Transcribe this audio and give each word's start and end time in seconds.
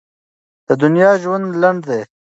د 0.67 0.69
دنیا 0.81 1.11
ژوند 1.21 1.45
لنډ 1.61 1.81
دی. 1.89 2.01